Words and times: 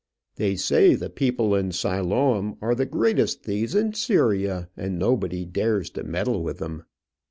"They 0.37 0.55
say 0.55 0.95
the 0.95 1.11
people 1.11 1.53
in 1.53 1.71
Siloam 1.73 2.57
are 2.59 2.73
the 2.73 2.87
greatest 2.87 3.43
thieves 3.43 3.75
in 3.75 3.93
Syria; 3.93 4.67
and 4.75 4.97
nobody 4.97 5.45
dares 5.45 5.91
to 5.91 6.03
meddle 6.03 6.41
with 6.41 6.57
them." 6.57 6.85